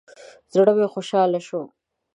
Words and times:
زړه 0.53 0.71
مې 0.77 0.87
خوشحاله 0.93 1.39
شو. 1.47 1.61